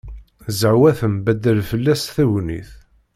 Zehwa 0.59 0.91
tembaddal 0.99 1.59
fell-as 1.69 2.03
tegnit. 2.15 2.69